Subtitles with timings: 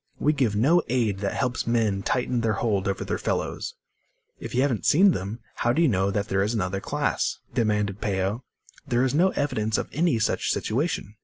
[0.17, 3.75] We give no aid that helps men tighten their hold over their fellows."
[4.39, 8.43] "If you haven't seen them, how do you know there is another class?" demanded Peo.
[8.87, 11.17] "There is no evidence of any such situation."